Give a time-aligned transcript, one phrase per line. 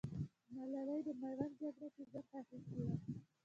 [0.53, 2.95] ملالۍ د ميوند جگړه کې برخه اخيستې وه.